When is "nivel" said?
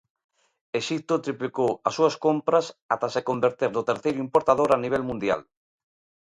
4.85-5.03